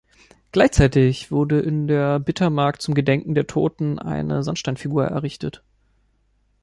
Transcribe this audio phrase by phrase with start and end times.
[0.51, 5.63] Gleichzeitig wurde in der Bittermark zum Gedenken der Toten eine Sandsteinfigur errichtet.